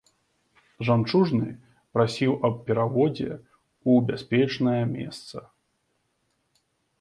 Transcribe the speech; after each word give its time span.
Жамчужны 0.87 1.49
прасіў 1.97 2.33
аб 2.49 2.55
пераводзе 2.69 3.29
ў 3.35 4.07
бяспечнае 4.09 4.81
месца. 4.97 5.37